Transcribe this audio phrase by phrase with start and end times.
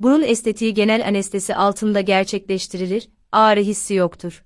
[0.00, 4.44] Burun estetiği genel anestezi altında gerçekleştirilir, ağrı hissi yoktur.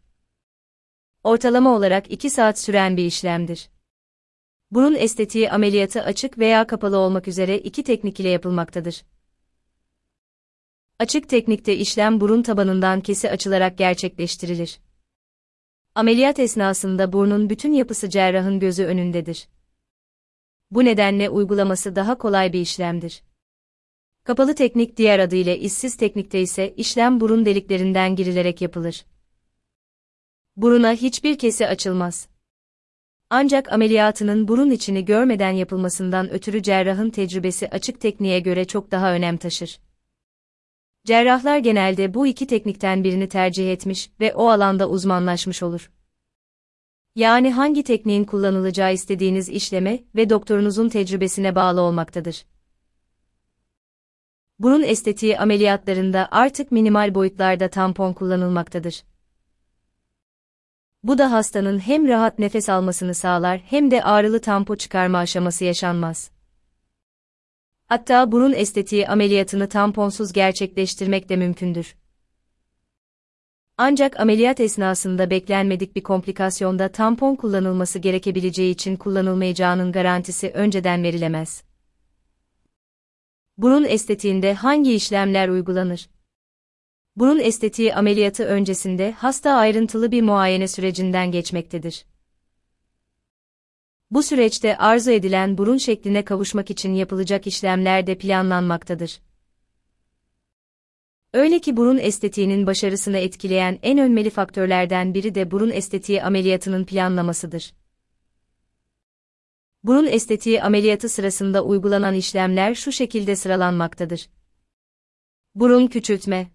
[1.24, 3.70] Ortalama olarak 2 saat süren bir işlemdir.
[4.70, 9.04] Burun estetiği ameliyatı açık veya kapalı olmak üzere iki teknik ile yapılmaktadır.
[10.98, 14.80] Açık teknikte işlem burun tabanından kesi açılarak gerçekleştirilir.
[15.94, 19.48] Ameliyat esnasında burnun bütün yapısı cerrahın gözü önündedir.
[20.70, 23.22] Bu nedenle uygulaması daha kolay bir işlemdir.
[24.24, 29.04] Kapalı teknik diğer adıyla işsiz teknikte ise işlem burun deliklerinden girilerek yapılır.
[30.56, 32.28] Buruna hiçbir kesi açılmaz.
[33.30, 39.36] Ancak ameliyatının burun içini görmeden yapılmasından ötürü cerrahın tecrübesi açık tekniğe göre çok daha önem
[39.36, 39.80] taşır.
[41.04, 45.90] Cerrahlar genelde bu iki teknikten birini tercih etmiş ve o alanda uzmanlaşmış olur.
[47.16, 52.44] Yani hangi tekniğin kullanılacağı istediğiniz işleme ve doktorunuzun tecrübesine bağlı olmaktadır.
[54.58, 59.04] Burun estetiği ameliyatlarında artık minimal boyutlarda tampon kullanılmaktadır.
[61.02, 66.30] Bu da hastanın hem rahat nefes almasını sağlar hem de ağrılı tampo çıkarma aşaması yaşanmaz.
[67.86, 71.96] Hatta burun estetiği ameliyatını tamponsuz gerçekleştirmek de mümkündür.
[73.76, 81.64] Ancak ameliyat esnasında beklenmedik bir komplikasyonda tampon kullanılması gerekebileceği için kullanılmayacağının garantisi önceden verilemez.
[83.58, 86.08] Burun estetiğinde hangi işlemler uygulanır?
[87.16, 92.04] Burun estetiği ameliyatı öncesinde hasta ayrıntılı bir muayene sürecinden geçmektedir.
[94.10, 99.20] Bu süreçte arzu edilen burun şekline kavuşmak için yapılacak işlemler de planlanmaktadır.
[101.32, 107.72] Öyle ki burun estetiğinin başarısını etkileyen en önemli faktörlerden biri de burun estetiği ameliyatının planlamasıdır.
[109.84, 114.28] Burun estetiği ameliyatı sırasında uygulanan işlemler şu şekilde sıralanmaktadır.
[115.54, 116.50] Burun küçültme,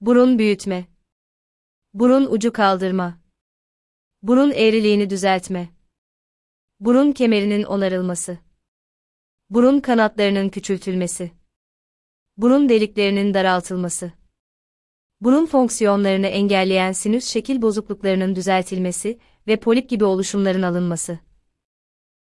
[0.00, 0.86] burun büyütme,
[1.94, 3.20] burun ucu kaldırma,
[4.22, 5.68] burun eğriliğini düzeltme,
[6.80, 8.38] burun kemerinin onarılması,
[9.50, 11.30] burun kanatlarının küçültülmesi,
[12.36, 14.12] burun deliklerinin daraltılması,
[15.20, 21.29] burun fonksiyonlarını engelleyen sinüs şekil bozukluklarının düzeltilmesi ve polip gibi oluşumların alınması.